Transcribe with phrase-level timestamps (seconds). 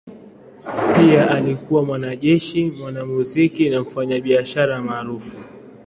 [0.95, 5.37] Pia alikuwa mwanajeshi, mwanamuziki na mfanyabiashara maarufu.